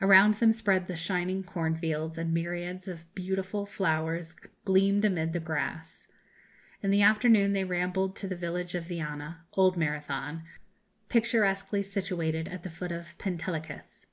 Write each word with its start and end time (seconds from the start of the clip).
Around 0.00 0.36
them 0.36 0.50
spread 0.50 0.86
the 0.86 0.96
shining 0.96 1.44
corn 1.44 1.76
fields, 1.76 2.16
and 2.16 2.32
myriads 2.32 2.88
of 2.88 3.04
beautiful 3.14 3.66
flowers 3.66 4.34
gleamed 4.64 5.04
amid 5.04 5.34
the 5.34 5.40
grass. 5.40 6.08
In 6.82 6.90
the 6.90 7.02
afternoon 7.02 7.52
they 7.52 7.62
rambled 7.64 8.16
to 8.16 8.26
the 8.28 8.34
village 8.34 8.74
of 8.74 8.88
Viana 8.88 9.44
old 9.52 9.76
Marathon 9.76 10.42
picturesquely 11.10 11.82
situated 11.82 12.48
at 12.48 12.62
the 12.62 12.70
foot 12.70 12.92
of 12.92 13.08
Pentelicus. 13.18 14.06